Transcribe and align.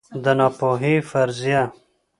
د 0.23 0.25
ناپوهۍ 0.39 0.95
فرضیه 1.09 1.61